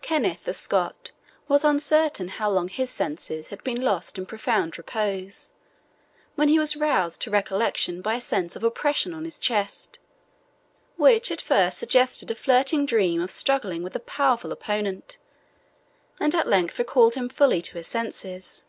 [0.00, 1.10] Kenneth the Scot
[1.48, 5.54] was uncertain how long his senses had been lost in profound repose,
[6.36, 9.98] when he was roused to recollection by a sense of oppression on his chest,
[10.96, 15.18] which at first suggested a flirting dream of struggling with a powerful opponent,
[16.20, 18.62] and at length recalled him fully to his senses.